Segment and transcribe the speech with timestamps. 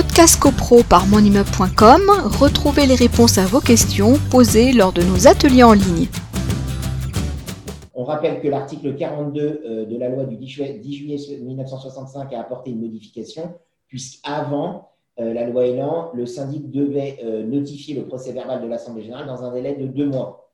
[0.00, 2.02] Podcast CoPro par monimmeuble.com,
[2.38, 6.06] retrouvez les réponses à vos questions posées lors de nos ateliers en ligne.
[7.94, 10.80] On rappelle que l'article 42 euh, de la loi du 10 juillet
[11.42, 13.54] 1965 a apporté une modification,
[13.88, 19.02] puisqu'avant euh, la loi Elan, le syndic devait euh, notifier le procès verbal de l'Assemblée
[19.02, 20.52] générale dans un délai de deux mois.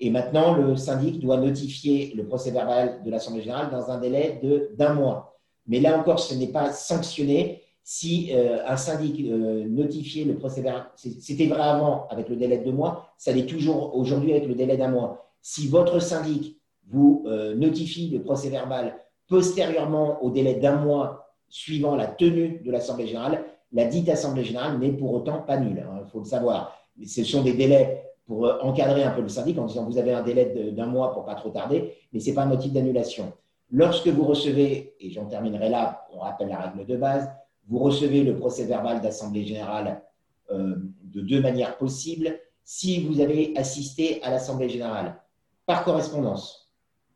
[0.00, 4.40] Et maintenant, le syndic doit notifier le procès verbal de l'Assemblée générale dans un délai
[4.78, 5.36] d'un mois.
[5.66, 10.60] Mais là encore, ce n'est pas sanctionné si euh, un syndic euh, notifiait le procès
[10.60, 14.48] verbal, c'était vrai avant avec le délai de deux mois, ça l'est toujours aujourd'hui avec
[14.48, 15.30] le délai d'un mois.
[15.40, 18.96] Si votre syndic vous euh, notifie le procès verbal
[19.28, 24.80] postérieurement au délai d'un mois suivant la tenue de l'Assemblée générale, la dite Assemblée générale
[24.80, 26.76] n'est pour autant pas nulle, il hein, faut le savoir.
[27.06, 30.24] Ce sont des délais pour encadrer un peu le syndic en disant vous avez un
[30.24, 33.32] délai d'un mois pour pas trop tarder, mais ce n'est pas un motif d'annulation.
[33.70, 37.28] Lorsque vous recevez, et j'en terminerai là, on rappelle la règle de base,
[37.68, 40.02] vous recevez le procès verbal d'Assemblée générale
[40.50, 42.38] euh, de deux manières possibles.
[42.64, 45.20] Si vous avez assisté à l'Assemblée générale
[45.66, 46.72] par correspondance,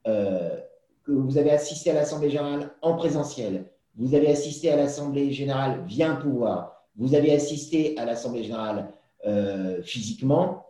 [0.06, 0.58] euh,
[1.04, 3.66] que vous avez assisté à l'Assemblée générale en présentiel,
[3.96, 8.88] vous avez assisté à l'Assemblée générale via un pouvoir, vous avez assisté à l'Assemblée générale
[9.26, 10.66] euh, physiquement,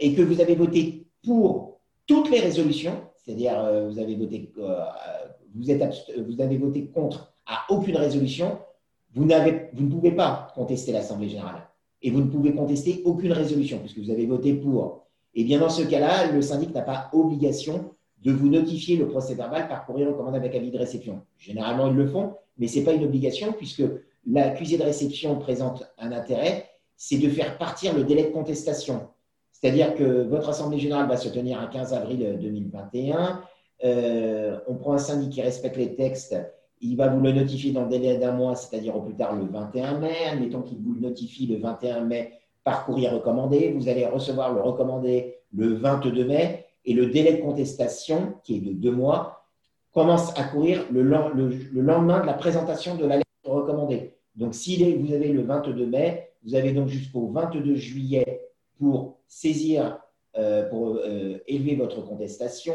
[0.00, 4.28] et que vous avez voté pour toutes les résolutions, c'est-à-dire vous avez vous,
[5.54, 8.58] vous avez voté contre à aucune résolution,
[9.14, 11.68] vous, ne pouvez pas contester l'Assemblée générale
[12.00, 15.06] et vous ne pouvez contester aucune résolution puisque vous avez voté pour.
[15.34, 19.34] Et bien dans ce cas-là, le syndic n'a pas obligation de vous notifier le procès
[19.34, 21.22] verbal par courrier recommandé avec avis de réception.
[21.38, 23.82] Généralement, ils le font, mais ce n'est pas une obligation puisque
[24.26, 29.08] l'accusé de réception présente un intérêt, c'est de faire partir le délai de contestation.
[29.50, 33.42] C'est-à-dire que votre Assemblée générale va se tenir un 15 avril 2021.
[33.84, 36.36] Euh, on prend un syndic qui respecte les textes
[36.82, 39.44] il va vous le notifier dans le délai d'un mois, c'est-à-dire au plus tard le
[39.44, 40.26] 21 mai.
[40.30, 42.32] Admettons qu'il vous le notifie le 21 mai
[42.64, 43.72] par courrier recommandé.
[43.72, 48.60] Vous allez recevoir le recommandé le 22 mai et le délai de contestation, qui est
[48.60, 49.46] de deux mois,
[49.92, 54.14] commence à courir le, lendemain de la présentation de la lettre recommandée.
[54.34, 59.98] Donc, si vous avez le 22 mai, vous avez donc jusqu'au 22 juillet pour saisir,
[60.36, 62.74] euh, pour euh, élever votre contestation.